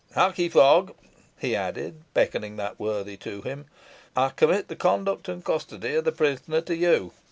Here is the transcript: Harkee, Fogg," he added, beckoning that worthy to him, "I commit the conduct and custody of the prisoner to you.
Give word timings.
Harkee, 0.15 0.49
Fogg," 0.49 0.95
he 1.37 1.55
added, 1.55 2.01
beckoning 2.15 2.55
that 2.55 2.79
worthy 2.79 3.15
to 3.17 3.43
him, 3.43 3.67
"I 4.15 4.29
commit 4.29 4.67
the 4.67 4.75
conduct 4.75 5.29
and 5.29 5.45
custody 5.45 5.93
of 5.93 6.05
the 6.05 6.11
prisoner 6.11 6.61
to 6.61 6.75
you. 6.75 7.11